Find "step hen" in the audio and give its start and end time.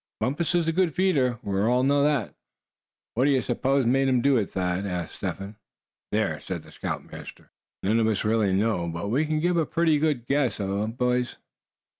5.17-5.57